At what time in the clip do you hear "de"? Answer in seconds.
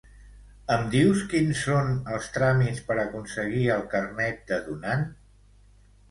4.53-4.59